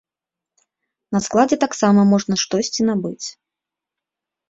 На 1.17 1.21
складзе 1.27 1.61
таксама 1.65 2.01
можна 2.17 2.35
штосьці 2.47 2.81
набыць. 2.91 3.27